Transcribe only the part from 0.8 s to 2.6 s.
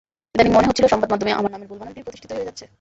সংবাদমাধ্যমে আমার নামের ভুল বানানটি প্রতিষ্ঠিতই হয়ে